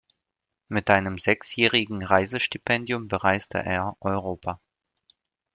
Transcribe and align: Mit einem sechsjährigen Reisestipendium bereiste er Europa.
Mit 0.67 0.89
einem 0.89 1.19
sechsjährigen 1.19 2.01
Reisestipendium 2.01 3.07
bereiste 3.07 3.59
er 3.59 3.95
Europa. 3.99 4.59